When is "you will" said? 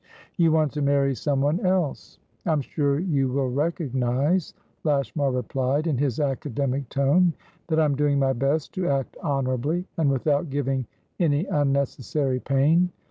2.97-3.51